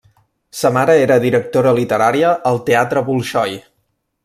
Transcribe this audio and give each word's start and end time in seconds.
Sa 0.59 0.71
mare 0.77 0.95
era 1.01 1.17
directora 1.25 1.75
literària 1.81 2.33
al 2.53 2.59
Teatre 2.71 3.07
Bolxoi. 3.13 3.57